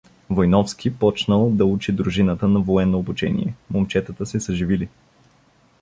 Войновски 0.29 0.89
почнал 0.99 1.49
да 1.51 1.65
учи 1.65 1.91
дружината 1.91 2.47
на 2.47 2.59
военно 2.59 2.99
обучение, 2.99 3.55
момчетата 3.71 4.25
се 4.25 4.39
съживили. 4.39 4.89